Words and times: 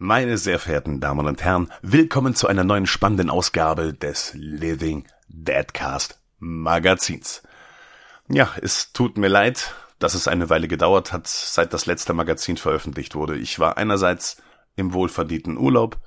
Meine 0.00 0.38
sehr 0.38 0.60
verehrten 0.60 1.00
Damen 1.00 1.26
und 1.26 1.42
Herren, 1.42 1.72
willkommen 1.82 2.36
zu 2.36 2.46
einer 2.46 2.62
neuen 2.62 2.86
spannenden 2.86 3.30
Ausgabe 3.30 3.92
des 3.92 4.32
Living 4.34 5.08
Deadcast 5.26 6.20
Magazins. 6.38 7.42
Ja, 8.28 8.48
es 8.62 8.92
tut 8.92 9.18
mir 9.18 9.26
leid, 9.26 9.74
dass 9.98 10.14
es 10.14 10.28
eine 10.28 10.50
Weile 10.50 10.68
gedauert 10.68 11.12
hat, 11.12 11.26
seit 11.26 11.72
das 11.72 11.86
letzte 11.86 12.12
Magazin 12.12 12.58
veröffentlicht 12.58 13.16
wurde. 13.16 13.36
Ich 13.38 13.58
war 13.58 13.76
einerseits 13.76 14.40
im 14.76 14.92
wohlverdienten 14.92 15.58
Urlaub 15.58 15.98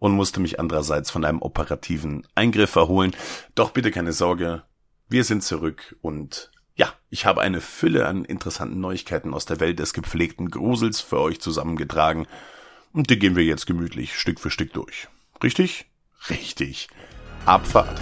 und 0.00 0.10
musste 0.10 0.40
mich 0.40 0.58
andererseits 0.58 1.12
von 1.12 1.24
einem 1.24 1.40
operativen 1.40 2.26
Eingriff 2.34 2.74
erholen. 2.74 3.14
Doch 3.54 3.70
bitte 3.70 3.92
keine 3.92 4.12
Sorge, 4.12 4.64
wir 5.08 5.22
sind 5.22 5.44
zurück 5.44 5.94
und 6.00 6.50
ja, 6.74 6.92
ich 7.08 7.24
habe 7.24 7.40
eine 7.42 7.60
Fülle 7.60 8.08
an 8.08 8.24
interessanten 8.24 8.80
Neuigkeiten 8.80 9.32
aus 9.32 9.46
der 9.46 9.60
Welt 9.60 9.78
des 9.78 9.92
gepflegten 9.92 10.50
Grusels 10.50 11.00
für 11.00 11.20
euch 11.20 11.40
zusammengetragen 11.40 12.26
und 12.98 13.10
die 13.10 13.18
gehen 13.18 13.36
wir 13.36 13.44
jetzt 13.44 13.66
gemütlich 13.66 14.18
Stück 14.18 14.40
für 14.40 14.50
Stück 14.50 14.72
durch. 14.72 15.06
Richtig? 15.40 15.86
Richtig. 16.30 16.88
Abfahrt. 17.46 18.00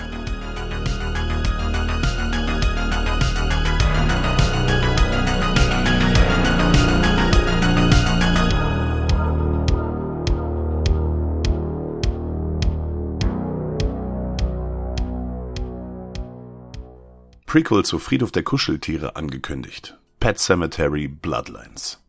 Prequel 17.44 17.84
zu 17.84 17.98
Friedhof 17.98 18.32
der 18.32 18.44
Kuscheltiere 18.44 19.14
angekündigt. 19.14 19.98
Pet 20.20 20.38
Cemetery 20.38 21.06
Bloodlines. 21.06 22.00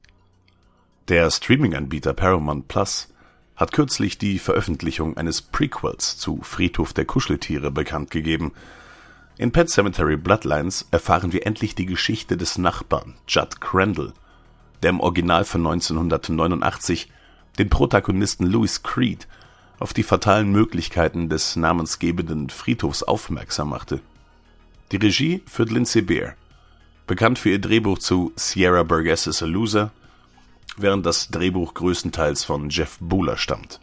Der 1.07 1.31
Streaming-Anbieter 1.31 2.11
Paramount 2.11 2.67
Plus 2.67 3.07
hat 3.55 3.71
kürzlich 3.71 4.17
die 4.17 4.39
Veröffentlichung 4.39 5.15
eines 5.15 5.41
Prequels 5.41 6.17
zu 6.17 6.41
Friedhof 6.41 6.91
der 6.91 7.05
Kuscheltiere 7.05 7.71
bekannt 7.71 8.11
gegeben. 8.11 8.51
In 9.37 9.53
Pet 9.53 9.69
Cemetery 9.69 10.17
Bloodlines 10.17 10.85
erfahren 10.91 11.31
wir 11.31 11.47
endlich 11.47 11.75
die 11.75 11.85
Geschichte 11.85 12.35
des 12.35 12.57
Nachbarn 12.57 13.13
Judd 13.25 13.61
Crandall, 13.61 14.11
der 14.83 14.89
im 14.89 14.99
Original 14.99 15.45
von 15.45 15.65
1989 15.65 17.09
den 17.57 17.69
Protagonisten 17.69 18.45
Louis 18.45 18.83
Creed 18.83 19.29
auf 19.79 19.93
die 19.93 20.03
fatalen 20.03 20.51
Möglichkeiten 20.51 21.29
des 21.29 21.55
namensgebenden 21.55 22.49
Friedhofs 22.49 23.03
aufmerksam 23.03 23.69
machte. 23.69 24.01
Die 24.91 24.97
Regie 24.97 25.41
führt 25.45 25.71
Lindsay 25.71 26.01
Beer, 26.01 26.35
bekannt 27.07 27.39
für 27.39 27.51
ihr 27.51 27.61
Drehbuch 27.61 27.99
zu 27.99 28.33
Sierra 28.35 28.83
Burgess 28.83 29.25
is 29.25 29.41
a 29.41 29.45
Loser 29.45 29.93
während 30.77 31.05
das 31.05 31.29
Drehbuch 31.29 31.73
größtenteils 31.73 32.43
von 32.43 32.69
Jeff 32.69 32.97
Buhler 32.99 33.37
stammt, 33.37 33.79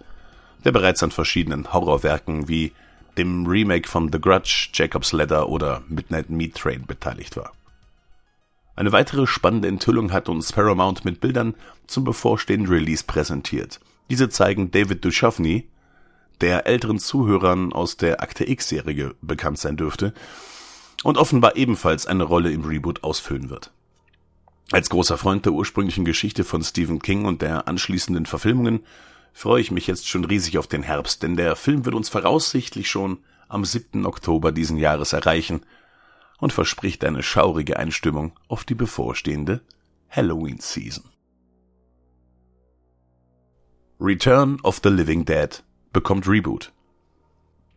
der 0.64 0.73
bereits 0.73 1.03
an 1.03 1.11
verschiedenen 1.11 1.73
Horrorwerken 1.73 2.48
wie 2.48 2.73
dem 3.19 3.47
Remake 3.47 3.89
von 3.89 4.11
The 4.12 4.20
Grudge, 4.20 4.70
Jacob's 4.73 5.12
Ladder 5.12 5.48
oder 5.48 5.83
Midnight 5.89 6.31
Meat 6.31 6.55
Train 6.55 6.87
beteiligt 6.87 7.37
war. 7.37 7.53
Eine 8.77 8.91
weitere 8.91 9.27
spannende 9.27 9.69
Enthüllung 9.69 10.12
hat 10.12 10.28
uns 10.28 10.53
Paramount 10.53 11.05
mit 11.05 11.20
Bildern 11.20 11.55
zum 11.87 12.05
bevorstehenden 12.05 12.72
Release 12.72 13.05
präsentiert. 13.05 13.81
Diese 14.11 14.28
zeigen 14.28 14.72
David 14.72 15.05
Duchovny, 15.05 15.69
der 16.41 16.67
älteren 16.67 16.98
Zuhörern 16.98 17.72
aus 17.72 17.97
der 17.97 18.20
Akte 18.20 18.48
X-Serie 18.48 19.15
bekannt 19.22 19.59
sein 19.59 19.77
dürfte 19.77 20.12
und 21.05 21.19
offenbar 21.19 21.55
ebenfalls 21.56 22.06
eine 22.06 22.25
Rolle 22.25 22.50
im 22.50 22.65
Reboot 22.65 23.05
ausfüllen 23.05 23.48
wird. 23.48 23.72
Als 24.72 24.88
großer 24.90 25.18
Freund 25.18 25.44
der 25.44 25.52
ursprünglichen 25.52 26.04
Geschichte 26.04 26.42
von 26.44 26.62
Stephen 26.62 27.00
King 27.00 27.26
und 27.26 27.42
der 27.42 27.68
anschließenden 27.68 28.26
Verfilmungen 28.26 28.84
freue 29.32 29.60
ich 29.60 29.70
mich 29.70 29.86
jetzt 29.86 30.08
schon 30.08 30.24
riesig 30.24 30.58
auf 30.58 30.66
den 30.66 30.82
Herbst, 30.82 31.22
denn 31.22 31.36
der 31.36 31.56
Film 31.56 31.84
wird 31.84 31.94
uns 31.94 32.08
voraussichtlich 32.08 32.88
schon 32.88 33.18
am 33.48 33.64
7. 33.64 34.06
Oktober 34.06 34.52
diesen 34.52 34.78
Jahres 34.78 35.12
erreichen 35.12 35.62
und 36.38 36.52
verspricht 36.52 37.04
eine 37.04 37.22
schaurige 37.22 37.78
Einstimmung 37.78 38.38
auf 38.48 38.64
die 38.64 38.74
bevorstehende 38.74 39.60
Halloween-Season. 40.08 41.04
Return 44.00 44.60
of 44.62 44.80
the 44.82 44.88
Living 44.88 45.24
Dead 45.24 45.62
bekommt 45.92 46.26
Reboot. 46.26 46.72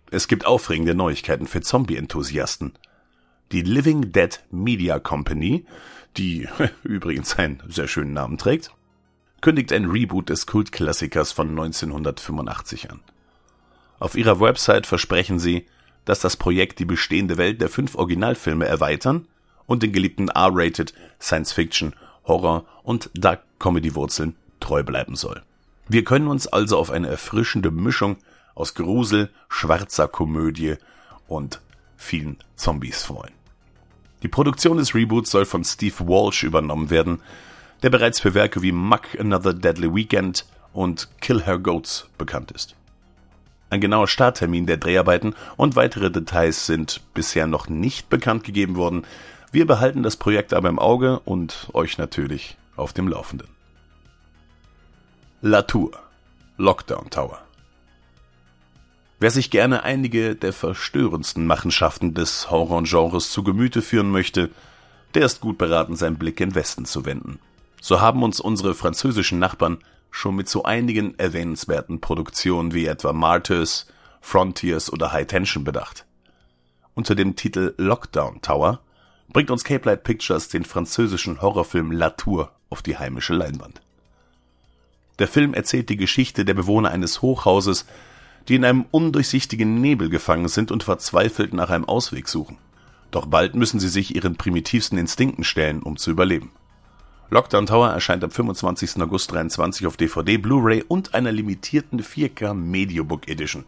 Es 0.10 0.28
gibt 0.28 0.46
aufregende 0.46 0.96
Neuigkeiten 0.96 1.48
für 1.48 1.62
Zombie-Enthusiasten. 1.62 2.74
Die 3.52 3.62
Living 3.62 4.12
Dead 4.12 4.44
Media 4.52 5.00
Company 5.00 5.66
die 6.18 6.48
übrigens 6.84 7.38
einen 7.38 7.62
sehr 7.68 7.88
schönen 7.88 8.14
Namen 8.14 8.38
trägt, 8.38 8.72
kündigt 9.42 9.72
ein 9.72 9.86
Reboot 9.86 10.30
des 10.30 10.46
Kultklassikers 10.46 11.32
von 11.32 11.50
1985 11.50 12.92
an. 12.92 13.00
Auf 14.00 14.16
ihrer 14.16 14.40
Website 14.40 14.86
versprechen 14.86 15.40
sie, 15.40 15.66
dass 16.06 16.20
das 16.20 16.38
Projekt 16.38 16.80
die 16.80 16.86
bestehende 16.86 17.38
Welt 17.38 17.62
der 17.62 17.70
fünf 17.70 17.96
Originalfilme 17.96 18.66
erweitern 18.66 19.28
und 19.66 19.84
den 19.84 19.92
geliebten 19.92 20.30
R-rated 20.30 20.94
Science 21.20 21.52
Fiction, 21.52 21.94
Horror 22.26 22.66
und 22.84 23.10
Dark 23.14 23.44
Comedy 23.60 23.96
Wurzeln 23.96 24.36
treu 24.60 24.84
bleiben 24.84 25.16
soll. 25.16 25.42
Wir 25.88 26.04
können 26.04 26.28
uns 26.28 26.48
also 26.48 26.78
auf 26.78 26.92
eine 26.92 27.08
erfrischende 27.08 27.72
Mischung 27.72 28.18
aus 28.56 28.74
Grusel, 28.74 29.30
schwarzer 29.50 30.08
Komödie 30.08 30.76
und 31.28 31.62
vielen 31.96 32.38
Zombies 32.56 33.04
freuen. 33.04 33.37
Die 34.24 34.28
Produktion 34.28 34.78
des 34.78 34.96
Reboots 34.96 35.30
soll 35.30 35.46
von 35.46 35.64
Steve 35.64 36.08
Walsh 36.08 36.44
übernommen 36.44 36.90
werden, 36.90 37.22
der 37.84 37.92
bereits 37.92 38.20
für 38.20 38.34
Werke 38.34 38.62
wie 38.62 38.72
Muck 38.72 39.20
Another 39.20 39.54
Deadly 39.54 39.94
Weekend 39.94 40.46
und 40.74 41.10
Kill 41.22 41.44
Her 41.44 41.60
Goats 41.60 42.08
bekannt 42.18 42.52
ist. 42.52 42.76
Ein 43.70 43.82
genauer 43.82 44.08
Starttermin 44.08 44.66
der 44.66 44.78
Dreharbeiten 44.78 45.36
und 45.58 45.76
weitere 45.76 46.10
Details 46.10 46.66
sind 46.66 47.02
bisher 47.14 47.48
noch 47.48 47.68
nicht 47.68 48.10
bekannt 48.10 48.44
gegeben 48.44 48.76
worden. 48.76 49.06
Wir 49.52 49.68
behalten 49.68 50.04
das 50.04 50.16
Projekt 50.16 50.54
aber 50.54 50.70
im 50.70 50.80
Auge 50.80 51.20
und 51.20 51.70
euch 51.74 51.98
natürlich 51.98 52.58
auf 52.76 52.94
dem 52.94 53.08
Laufenden. 53.08 53.50
La 55.42 55.62
Tour 55.62 55.92
Lockdown 56.58 57.10
Tower 57.10 57.47
Wer 59.20 59.32
sich 59.32 59.50
gerne 59.50 59.84
einige 59.84 60.36
der 60.36 60.54
verstörendsten 60.54 61.48
Machenschaften 61.48 62.14
des 62.14 62.52
Horrorgenres 62.52 63.32
zu 63.32 63.44
Gemüte 63.44 63.82
führen 63.82 64.12
möchte, 64.12 64.52
der 65.16 65.26
ist 65.26 65.42
gut 65.42 65.58
beraten, 65.58 65.96
seinen 65.96 66.18
Blick 66.18 66.40
in 66.40 66.54
Westen 66.54 66.86
zu 66.86 67.04
wenden. 67.04 67.40
So 67.82 68.00
haben 68.00 68.22
uns 68.22 68.40
unsere 68.40 68.76
französischen 68.76 69.40
Nachbarn 69.40 69.80
schon 70.12 70.36
mit 70.36 70.48
so 70.48 70.64
einigen 70.64 71.18
erwähnenswerten 71.18 72.00
Produktionen 72.00 72.76
wie 72.76 72.86
etwa 72.86 73.12
Martyrs, 73.12 73.88
Frontiers 74.22 74.94
oder 74.94 75.12
High 75.12 75.26
Tension 75.26 75.64
bedacht. 75.64 76.06
Unter 76.94 77.16
dem 77.16 77.36
Titel 77.36 77.74
Lockdown 77.78 78.42
Tower 78.42 78.82
bringt 79.30 79.50
uns 79.50 79.64
Cape 79.64 79.90
Light 79.90 80.04
Pictures 80.04 80.48
den 80.50 80.64
französischen 80.64 81.42
Horrorfilm 81.42 81.92
La 81.92 82.12
Tour 82.12 82.52
auf 82.70 82.84
die 82.84 82.98
heimische 82.98 83.34
Leinwand. 83.34 83.82
Der 85.18 85.28
Film 85.28 85.56
erzählt 85.56 85.90
die 85.90 85.98
Geschichte 85.98 86.46
der 86.46 86.54
Bewohner 86.54 86.92
eines 86.92 87.24
Hochhauses, 87.24 87.86
die 88.48 88.56
in 88.56 88.66
einem 88.66 88.86
undurchsichtigen 88.92 89.82
Nebel 89.82 90.10
gefangen 90.10 90.48
sind 90.48 90.72
und 90.72 90.84
verzweifelt 90.84 91.54
nach 91.54 91.70
einem 91.70 91.86
Ausweg 91.86 92.28
suchen. 92.28 92.58
Doch 93.12 93.26
bald 93.26 93.56
müssen 93.56 93.80
sie 93.80 93.90
sich 93.90 94.16
ihren 94.16 94.36
primitivsten 94.36 94.98
Instinkten 94.98 95.44
stellen, 95.44 95.82
um 95.82 95.98
zu 95.98 96.12
überleben. 96.12 96.52
Lockdown 97.30 97.66
Tower 97.66 97.90
erscheint 97.90 98.24
am 98.24 98.32
25. 98.32 99.02
August 99.02 99.32
23 99.34 99.86
auf 99.86 99.98
DVD, 99.98 100.38
Blu-ray 100.38 100.84
und 100.88 101.14
einer 101.14 101.32
limitierten 101.32 102.02
4K 102.02 102.54
Mediobook 102.54 103.28
Edition. 103.28 103.66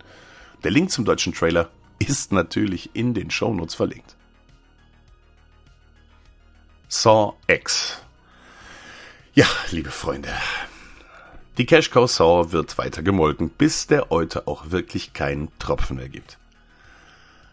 Der 0.63 0.71
Link 0.71 0.91
zum 0.91 1.03
deutschen 1.03 1.33
Trailer 1.33 1.69
ist 1.99 2.31
natürlich 2.31 2.91
in 2.93 3.13
den 3.13 3.29
Shownotes 3.29 3.75
verlinkt. 3.75 4.15
Saw 6.87 7.33
X. 7.47 8.01
Ja, 9.33 9.45
liebe 9.71 9.91
Freunde, 9.91 10.29
die 11.59 11.65
Cash 11.65 11.91
Cow 11.91 12.09
Saw 12.09 12.53
wird 12.53 12.77
weiter 12.77 13.03
gemolken, 13.03 13.49
bis 13.49 13.85
der 13.85 14.13
Euter 14.13 14.47
auch 14.47 14.71
wirklich 14.71 15.11
keinen 15.11 15.49
Tropfen 15.59 15.97
mehr 15.97 16.07
gibt. 16.07 16.37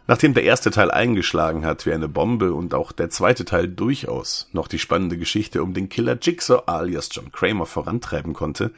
Nachdem 0.06 0.32
der 0.32 0.44
erste 0.44 0.70
Teil 0.70 0.93
eingeschlagen 0.93 1.67
hat 1.67 1.87
wie 1.87 1.93
eine 1.93 2.06
Bombe 2.06 2.55
und 2.55 2.73
auch 2.73 2.93
der 2.93 3.11
zweite 3.11 3.44
Teil 3.44 3.67
durchaus 3.67 4.49
noch 4.53 4.69
die 4.69 4.79
spannende 4.79 5.19
Geschichte 5.19 5.61
um 5.61 5.75
den 5.75 5.88
Killer 5.88 6.17
Jigsaw 6.23 6.62
alias 6.67 7.08
John 7.11 7.32
Kramer 7.32 7.67
vorantreiben 7.67 8.32
konnte, 8.32 8.70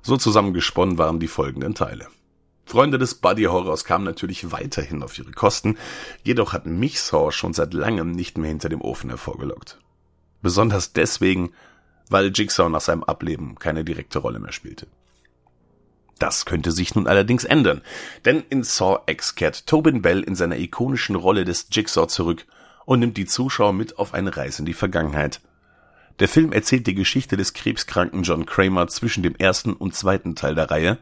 so 0.00 0.16
zusammengesponnen 0.16 0.96
waren 0.96 1.18
die 1.18 1.26
folgenden 1.26 1.74
Teile. 1.74 2.06
Freunde 2.66 2.98
des 2.98 3.16
Buddy 3.16 3.44
Horrors 3.44 3.84
kamen 3.84 4.04
natürlich 4.04 4.52
weiterhin 4.52 5.02
auf 5.02 5.18
ihre 5.18 5.32
Kosten, 5.32 5.76
jedoch 6.22 6.52
hat 6.52 6.66
mich 6.66 7.00
Saw 7.00 7.32
schon 7.32 7.52
seit 7.52 7.74
langem 7.74 8.12
nicht 8.12 8.38
mehr 8.38 8.48
hinter 8.48 8.68
dem 8.68 8.80
Ofen 8.80 9.10
hervorgelockt. 9.10 9.80
Besonders 10.40 10.92
deswegen, 10.92 11.50
weil 12.08 12.32
Jigsaw 12.34 12.68
nach 12.68 12.80
seinem 12.80 13.04
Ableben 13.04 13.56
keine 13.56 13.84
direkte 13.84 14.18
Rolle 14.18 14.38
mehr 14.38 14.52
spielte. 14.52 14.86
Das 16.18 16.46
könnte 16.46 16.72
sich 16.72 16.94
nun 16.94 17.06
allerdings 17.06 17.44
ändern, 17.44 17.82
denn 18.24 18.42
in 18.48 18.62
Saw 18.62 19.00
X 19.06 19.34
kehrt 19.34 19.66
Tobin 19.66 20.00
Bell 20.00 20.22
in 20.22 20.34
seiner 20.34 20.56
ikonischen 20.56 21.14
Rolle 21.14 21.44
des 21.44 21.66
Jigsaw 21.70 22.06
zurück 22.06 22.46
und 22.86 23.00
nimmt 23.00 23.18
die 23.18 23.26
Zuschauer 23.26 23.74
mit 23.74 23.98
auf 23.98 24.14
eine 24.14 24.34
Reise 24.34 24.62
in 24.62 24.66
die 24.66 24.72
Vergangenheit. 24.72 25.40
Der 26.18 26.28
Film 26.28 26.52
erzählt 26.52 26.86
die 26.86 26.94
Geschichte 26.94 27.36
des 27.36 27.52
krebskranken 27.52 28.22
John 28.22 28.46
Kramer 28.46 28.88
zwischen 28.88 29.22
dem 29.22 29.36
ersten 29.36 29.74
und 29.74 29.94
zweiten 29.94 30.34
Teil 30.34 30.54
der 30.54 30.70
Reihe, 30.70 30.98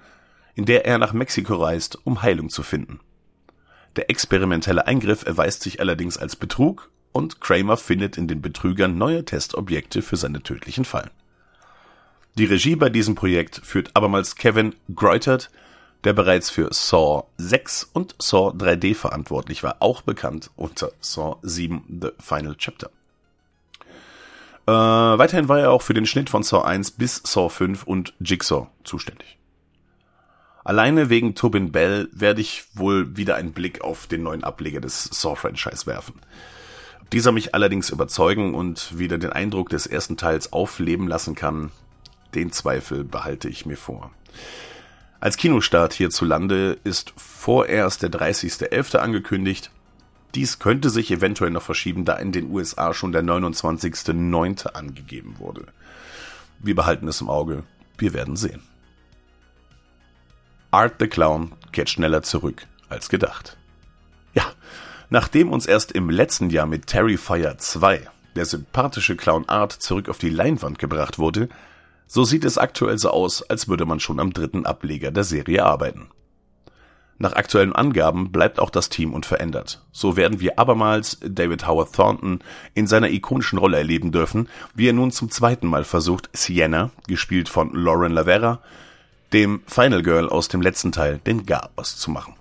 in 0.56 0.64
der 0.64 0.84
er 0.86 0.98
nach 0.98 1.12
Mexiko 1.12 1.54
reist, 1.54 1.98
um 2.04 2.22
Heilung 2.22 2.48
zu 2.48 2.64
finden. 2.64 2.98
Der 3.94 4.10
experimentelle 4.10 4.88
Eingriff 4.88 5.24
erweist 5.24 5.62
sich 5.62 5.78
allerdings 5.78 6.16
als 6.16 6.34
Betrug 6.34 6.90
und 7.14 7.40
Kramer 7.40 7.78
findet 7.78 8.18
in 8.18 8.28
den 8.28 8.42
Betrügern 8.42 8.98
neue 8.98 9.24
Testobjekte 9.24 10.02
für 10.02 10.16
seine 10.16 10.42
tödlichen 10.42 10.84
Fallen. 10.84 11.10
Die 12.36 12.44
Regie 12.44 12.74
bei 12.74 12.90
diesem 12.90 13.14
Projekt 13.14 13.60
führt 13.64 13.92
abermals 13.94 14.34
Kevin 14.34 14.74
Greutert, 14.94 15.50
der 16.02 16.12
bereits 16.12 16.50
für 16.50 16.68
Saw 16.72 17.24
6 17.38 17.90
und 17.92 18.16
Saw 18.20 18.50
3D 18.50 18.94
verantwortlich 18.96 19.62
war, 19.62 19.76
auch 19.78 20.02
bekannt 20.02 20.50
unter 20.56 20.90
Saw 21.00 21.36
7 21.42 22.00
The 22.02 22.08
Final 22.18 22.56
Chapter. 22.56 22.90
Äh, 24.66 24.72
weiterhin 24.72 25.48
war 25.48 25.60
er 25.60 25.70
auch 25.70 25.82
für 25.82 25.94
den 25.94 26.06
Schnitt 26.06 26.28
von 26.28 26.42
Saw 26.42 26.66
1 26.66 26.90
bis 26.92 27.22
Saw 27.24 27.48
5 27.48 27.84
und 27.84 28.12
Jigsaw 28.18 28.66
zuständig. 28.82 29.38
Alleine 30.64 31.10
wegen 31.10 31.34
Tobin 31.34 31.70
Bell 31.70 32.08
werde 32.10 32.40
ich 32.40 32.64
wohl 32.72 33.16
wieder 33.16 33.36
einen 33.36 33.52
Blick 33.52 33.82
auf 33.82 34.06
den 34.06 34.22
neuen 34.22 34.42
Ableger 34.42 34.80
des 34.80 35.04
Saw-Franchise 35.04 35.86
werfen. 35.86 36.14
Dieser 37.12 37.32
mich 37.32 37.54
allerdings 37.54 37.90
überzeugen 37.90 38.54
und 38.54 38.98
wieder 38.98 39.18
den 39.18 39.32
Eindruck 39.32 39.68
des 39.68 39.86
ersten 39.86 40.16
Teils 40.16 40.52
aufleben 40.52 41.06
lassen 41.06 41.34
kann, 41.34 41.70
den 42.34 42.50
Zweifel 42.50 43.04
behalte 43.04 43.48
ich 43.48 43.66
mir 43.66 43.76
vor. 43.76 44.10
Als 45.20 45.36
Kinostart 45.36 45.94
hierzulande 45.94 46.78
ist 46.84 47.14
vorerst 47.16 48.02
der 48.02 48.10
30.11. 48.10 48.96
angekündigt. 48.96 49.70
Dies 50.34 50.58
könnte 50.58 50.90
sich 50.90 51.10
eventuell 51.10 51.50
noch 51.50 51.62
verschieben, 51.62 52.04
da 52.04 52.14
in 52.16 52.32
den 52.32 52.50
USA 52.50 52.92
schon 52.92 53.12
der 53.12 53.22
29.09. 53.22 54.66
angegeben 54.66 55.36
wurde. 55.38 55.66
Wir 56.58 56.74
behalten 56.74 57.08
es 57.08 57.20
im 57.20 57.30
Auge. 57.30 57.62
Wir 57.96 58.12
werden 58.12 58.36
sehen. 58.36 58.62
Art 60.70 60.96
the 60.98 61.06
Clown 61.06 61.52
kehrt 61.70 61.88
schneller 61.88 62.22
zurück 62.22 62.66
als 62.88 63.08
gedacht. 63.08 63.56
Ja, 64.34 64.44
nachdem 65.10 65.52
uns 65.52 65.66
erst 65.66 65.92
im 65.92 66.10
letzten 66.10 66.50
Jahr 66.50 66.66
mit 66.66 66.86
Terrifier 66.86 67.58
2 67.58 68.08
der 68.36 68.44
sympathische 68.44 69.16
Clown 69.16 69.48
Art 69.48 69.72
zurück 69.72 70.08
auf 70.08 70.18
die 70.18 70.30
Leinwand 70.30 70.78
gebracht 70.78 71.18
wurde, 71.18 71.48
so 72.06 72.24
sieht 72.24 72.44
es 72.44 72.58
aktuell 72.58 72.98
so 72.98 73.10
aus, 73.10 73.42
als 73.42 73.68
würde 73.68 73.86
man 73.86 74.00
schon 74.00 74.20
am 74.20 74.32
dritten 74.32 74.66
Ableger 74.66 75.10
der 75.10 75.24
Serie 75.24 75.64
arbeiten. 75.64 76.08
Nach 77.16 77.34
aktuellen 77.34 77.74
Angaben 77.74 78.32
bleibt 78.32 78.58
auch 78.58 78.70
das 78.70 78.88
Team 78.88 79.14
unverändert. 79.14 79.80
So 79.92 80.16
werden 80.16 80.40
wir 80.40 80.58
abermals 80.58 81.18
David 81.20 81.66
Howard 81.66 81.94
Thornton 81.94 82.40
in 82.74 82.88
seiner 82.88 83.08
ikonischen 83.08 83.58
Rolle 83.58 83.78
erleben 83.78 84.10
dürfen, 84.10 84.48
wie 84.74 84.88
er 84.88 84.92
nun 84.92 85.12
zum 85.12 85.30
zweiten 85.30 85.68
Mal 85.68 85.84
versucht, 85.84 86.28
Sienna, 86.32 86.90
gespielt 87.06 87.48
von 87.48 87.72
Lauren 87.72 88.12
Lavera, 88.12 88.60
dem 89.32 89.62
Final 89.66 90.02
Girl 90.02 90.28
aus 90.28 90.48
dem 90.48 90.60
letzten 90.60 90.90
Teil, 90.90 91.20
den 91.24 91.46
Garbos 91.46 91.96
zu 91.96 92.10
machen. 92.10 92.34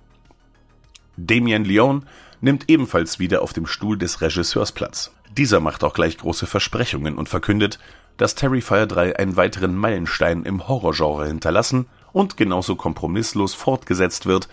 Damien 1.16 1.64
Leon 1.64 2.04
nimmt 2.44 2.68
ebenfalls 2.68 3.18
wieder 3.18 3.42
auf 3.42 3.54
dem 3.54 3.66
Stuhl 3.66 3.96
des 3.96 4.20
Regisseurs 4.20 4.70
Platz. 4.70 5.10
Dieser 5.36 5.60
macht 5.60 5.82
auch 5.82 5.94
gleich 5.94 6.18
große 6.18 6.46
Versprechungen 6.46 7.16
und 7.16 7.28
verkündet, 7.28 7.78
dass 8.18 8.34
Terrifier 8.34 8.86
3 8.86 9.18
einen 9.18 9.36
weiteren 9.36 9.74
Meilenstein 9.74 10.44
im 10.44 10.68
Horrorgenre 10.68 11.26
hinterlassen 11.26 11.86
und 12.12 12.36
genauso 12.36 12.76
kompromisslos 12.76 13.54
fortgesetzt 13.54 14.26
wird, 14.26 14.48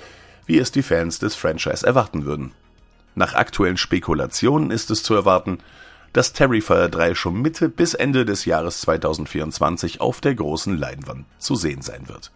wie 0.46 0.58
es 0.58 0.72
die 0.72 0.82
Fans 0.82 1.20
des 1.20 1.36
Franchise 1.36 1.86
erwarten 1.86 2.26
würden. 2.26 2.54
Nach 3.14 3.36
aktuellen 3.36 3.78
Spekulationen 3.78 4.72
ist 4.72 4.90
es 4.90 5.04
zu 5.04 5.14
erwarten, 5.14 5.60
dass 6.14 6.34
Terrifier 6.34 6.88
3 6.88 7.14
schon 7.14 7.42
Mitte 7.42 7.68
bis 7.68 7.94
Ende 7.94 8.24
des 8.24 8.46
Jahres 8.46 8.82
2024 8.82 10.00
auf 10.00 10.22
der 10.22 10.34
großen 10.34 10.78
Leinwand 10.78 11.26
zu 11.38 11.56
sehen 11.56 11.82
sein 11.82 12.08
wird. 12.08 12.32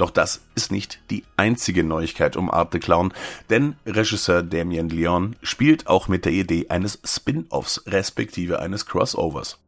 Doch 0.00 0.10
das 0.10 0.40
ist 0.54 0.72
nicht 0.72 0.98
die 1.10 1.24
einzige 1.36 1.84
Neuigkeit 1.84 2.34
um 2.34 2.50
Art 2.50 2.72
the 2.72 2.78
Clown, 2.78 3.12
denn 3.50 3.76
Regisseur 3.84 4.42
Damien 4.42 4.88
Leon 4.88 5.36
spielt 5.42 5.88
auch 5.88 6.08
mit 6.08 6.24
der 6.24 6.32
Idee 6.32 6.68
eines 6.70 7.00
Spin-offs 7.04 7.82
respektive 7.86 8.60
eines 8.60 8.86
Crossovers. 8.86 9.58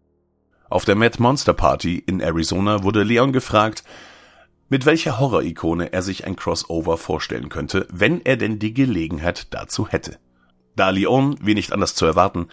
Auf 0.70 0.86
der 0.86 0.94
Mad 0.94 1.20
Monster 1.20 1.52
Party 1.52 1.98
in 1.98 2.20
Arizona 2.20 2.82
wurde 2.82 3.02
Leon 3.02 3.34
gefragt, 3.34 3.84
mit 4.70 4.86
welcher 4.86 5.20
Horror-Ikone 5.20 5.92
er 5.92 6.00
sich 6.00 6.26
ein 6.26 6.34
Crossover 6.34 6.96
vorstellen 6.96 7.50
könnte, 7.50 7.86
wenn 7.90 8.24
er 8.24 8.38
denn 8.38 8.58
die 8.58 8.72
Gelegenheit 8.72 9.48
dazu 9.52 9.86
hätte. 9.86 10.18
Da 10.76 10.88
Leon, 10.88 11.36
wie 11.42 11.52
nicht 11.52 11.74
anders 11.74 11.94
zu 11.94 12.06
erwarten, 12.06 12.48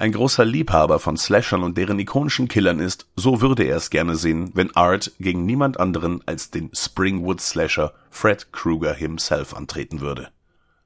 ein 0.00 0.12
großer 0.12 0.46
Liebhaber 0.46 0.98
von 0.98 1.18
Slashern 1.18 1.62
und 1.62 1.76
deren 1.76 1.98
ikonischen 1.98 2.48
Killern 2.48 2.78
ist, 2.78 3.06
so 3.16 3.42
würde 3.42 3.64
er 3.64 3.76
es 3.76 3.90
gerne 3.90 4.16
sehen, 4.16 4.50
wenn 4.54 4.74
Art 4.74 5.12
gegen 5.20 5.44
niemand 5.44 5.78
anderen 5.78 6.22
als 6.26 6.50
den 6.50 6.70
Springwood 6.74 7.40
Slasher 7.40 7.92
Fred 8.08 8.50
Krueger 8.50 8.94
himself 8.94 9.54
antreten 9.54 10.00
würde. 10.00 10.30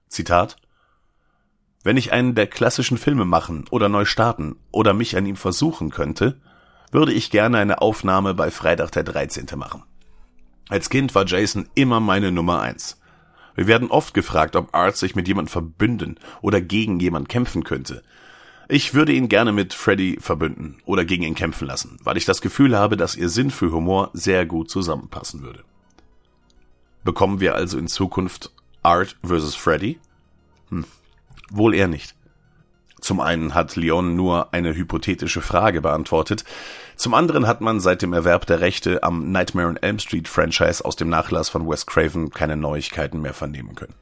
Zitat 0.09 0.57
Wenn 1.85 1.97
ich 1.97 2.13
einen 2.13 2.35
der 2.35 2.49
klassischen 2.49 2.99
Filme 2.99 3.25
machen 3.25 3.67
oder 3.71 3.89
neu 3.89 4.05
starten 4.05 4.57
oder 4.73 4.95
mich 4.95 5.17
an 5.17 5.27
ihm 5.27 5.37
versuchen 5.37 5.91
könnte, 5.91 6.41
würde 6.91 7.13
ich 7.13 7.31
gerne 7.31 7.59
eine 7.59 7.83
Aufnahme 7.83 8.35
bei 8.35 8.51
Freitag 8.51 8.91
der 8.91 9.05
13. 9.05 9.47
machen. 9.57 9.85
Als 10.69 10.91
Kind 10.91 11.15
war 11.15 11.25
Jason 11.25 11.69
immer 11.77 12.01
meine 12.01 12.33
Nummer 12.33 12.61
eins. 12.61 13.01
Wir 13.55 13.69
werden 13.69 13.93
oft 13.93 14.13
gefragt, 14.13 14.57
ob 14.57 14.75
Art 14.75 14.97
sich 14.97 15.15
mit 15.15 15.29
jemandem 15.29 15.53
verbünden 15.53 16.19
oder 16.43 16.61
gegen 16.61 16.99
jemand 16.99 17.29
kämpfen 17.29 17.63
könnte. 17.63 18.03
Ich 18.69 18.95
würde 18.95 19.13
ihn 19.13 19.29
gerne 19.29 19.53
mit 19.53 19.75
Freddy 19.75 20.19
verbünden 20.21 20.77
oder 20.87 21.05
gegen 21.05 21.25
ihn 21.25 21.35
kämpfen 21.35 21.67
lassen, 21.67 21.99
weil 22.03 22.17
ich 22.17 22.25
das 22.25 22.41
Gefühl 22.41 22.77
habe, 22.77 22.97
dass 22.97 23.17
ihr 23.17 23.29
Sinn 23.29 23.51
für 23.51 23.71
Humor 23.71 24.11
sehr 24.15 24.47
gut 24.47 24.71
zusammenpassen 24.71 25.43
würde. 25.43 25.65
Bekommen 27.03 27.41
wir 27.41 27.55
also 27.55 27.79
in 27.79 27.89
Zukunft 27.89 28.53
Art 28.83 29.17
vs. 29.23 29.55
Freddy? 29.55 29.99
Hm, 30.71 30.87
wohl 31.51 31.75
eher 31.75 31.89
nicht. 31.89 32.15
Zum 33.01 33.21
einen 33.21 33.55
hat 33.55 33.77
Leon 33.77 34.17
nur 34.17 34.55
eine 34.55 34.75
hypothetische 34.75 35.43
Frage 35.43 35.83
beantwortet, 35.83 36.45
zum 36.97 37.13
anderen 37.13 37.47
hat 37.47 37.61
man 37.61 37.81
seit 37.81 38.03
dem 38.03 38.13
Erwerb 38.13 38.47
der 38.47 38.61
Rechte 38.61 39.03
am 39.03 39.31
Nightmare 39.33 39.69
on 39.69 39.77
Elm 39.77 39.99
Street 39.99 40.29
Franchise 40.29 40.85
aus 40.85 40.97
dem 40.97 41.09
Nachlass 41.09 41.49
von 41.49 41.69
Wes 41.69 41.87
Craven 41.87 42.31
keine 42.31 42.57
Neuigkeiten 42.57 43.21
mehr 43.21 43.35
vernehmen 43.35 43.75
können. 43.75 43.95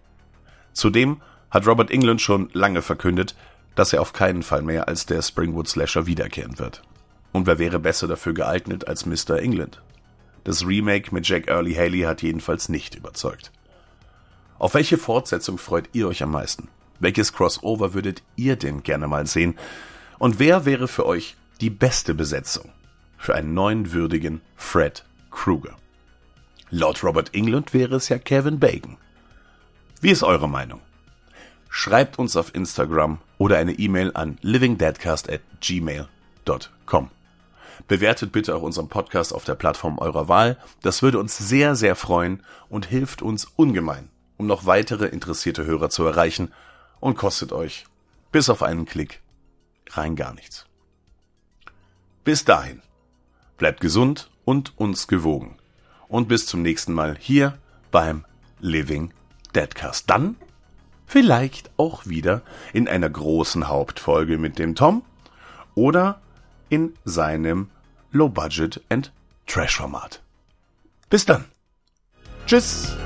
Zudem 0.73 1.21
hat 1.51 1.67
Robert 1.67 1.91
England 1.91 2.21
schon 2.21 2.51
lange 2.53 2.83
verkündet, 2.83 3.35
dass 3.75 3.93
er 3.93 4.01
auf 4.01 4.13
keinen 4.13 4.43
Fall 4.43 4.63
mehr 4.63 4.89
als 4.89 5.07
der 5.07 5.23
Springwood 5.23 5.69
Slasher 5.69 6.07
wiederkehren 6.07 6.59
wird. 6.59 6.83
Und 7.33 7.47
wer 7.47 7.59
wäre 7.59 7.79
besser 7.79 8.07
dafür 8.07 8.35
geeignet 8.35 8.87
als 8.87 9.07
Mr. 9.07 9.39
England? 9.39 9.81
Das 10.45 10.67
Remake 10.67 11.15
mit 11.15 11.27
Jack 11.27 11.49
Early 11.49 11.75
Haley 11.75 12.01
hat 12.01 12.23
jedenfalls 12.23 12.69
nicht 12.69 12.95
überzeugt. 12.95 13.53
Auf 14.59 14.75
welche 14.75 14.99
Fortsetzung 14.99 15.59
freut 15.59 15.89
ihr 15.93 16.09
euch 16.09 16.23
am 16.23 16.33
meisten? 16.33 16.69
Welches 17.01 17.33
Crossover 17.33 17.95
würdet 17.95 18.23
ihr 18.37 18.57
denn 18.57 18.83
gerne 18.83 19.09
mal 19.09 19.27
sehen? 19.27 19.57
Und 20.19 20.39
wer 20.39 20.65
wäre 20.65 20.89
für 20.89 21.07
euch 21.07 21.37
die 21.61 21.71
beste 21.71 22.15
Besetzung 22.15 22.71
für 23.17 23.35
einen 23.35 23.55
neuen 23.55 23.93
würdigen 23.93 24.41
Fred 24.57 25.05
Krueger? 25.31 25.77
Laut 26.71 27.03
Robert 27.03 27.35
England 27.35 27.73
wäre 27.75 27.97
es 27.97 28.09
ja 28.09 28.19
Kevin 28.19 28.59
Bacon. 28.59 28.97
Wie 30.01 30.11
ist 30.11 30.23
eure 30.23 30.49
Meinung? 30.49 30.81
schreibt 31.75 32.19
uns 32.19 32.37
auf 32.37 32.55
Instagram 32.55 33.19
oder 33.43 33.59
eine 33.59 33.73
E-Mail 33.73 34.13
an 34.15 34.39
livingdeadcast 34.43 35.29
at 35.29 35.41
gmail.com. 35.61 37.11
Bewertet 37.89 38.31
bitte 38.31 38.55
auch 38.55 38.63
unseren 38.63 38.89
Podcast 38.89 39.35
auf 39.35 39.43
der 39.43 39.57
Plattform 39.57 39.99
eurer 39.99 40.29
Wahl. 40.29 40.59
Das 40.83 41.03
würde 41.03 41.19
uns 41.19 41.39
sehr, 41.39 41.75
sehr 41.75 41.97
freuen 41.97 42.45
und 42.69 42.87
hilft 42.87 43.21
uns 43.21 43.47
ungemein, 43.57 44.11
um 44.37 44.47
noch 44.47 44.65
weitere 44.67 45.07
interessierte 45.07 45.65
Hörer 45.65 45.91
zu 45.91 46.05
erreichen 46.05 46.53
und 47.01 47.17
kostet 47.17 47.51
euch, 47.51 47.87
bis 48.31 48.49
auf 48.49 48.63
einen 48.63 48.87
Klick, 48.87 49.21
rein 49.91 50.15
gar 50.15 50.35
nichts. 50.35 50.67
Bis 52.23 52.45
dahin, 52.45 52.81
bleibt 53.59 53.81
gesund 53.81 54.31
und 54.45 54.73
uns 54.79 55.09
gewogen. 55.09 55.57
Und 56.07 56.29
bis 56.29 56.47
zum 56.47 56.63
nächsten 56.63 56.93
Mal 56.93 57.17
hier 57.19 57.59
beim 57.91 58.25
Living 58.61 59.13
Deadcast. 59.53 60.09
Dann 60.09 60.37
Vielleicht 61.13 61.71
auch 61.77 62.07
wieder 62.07 62.41
in 62.73 62.89
einer 62.89 63.11
großen 63.11 63.69
Hauptfolge 63.69 64.39
mit 64.39 64.59
dem 64.59 64.75
Tom 64.75 65.03
oder 65.75 66.23
in 66.71 66.95
seinem 67.05 67.69
Low 68.13 68.31
Budget 68.31 68.81
and 68.89 69.13
Trash 69.47 69.77
Format. 69.77 70.23
Bis 71.11 71.27
dann. 71.27 71.45
Tschüss. 72.47 72.97